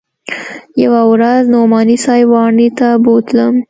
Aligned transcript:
يوه 0.83 1.01
ورځ 1.11 1.43
نعماني 1.53 1.97
صاحب 2.05 2.27
واڼې 2.33 2.67
ته 2.77 2.87
بوتلم. 3.03 3.53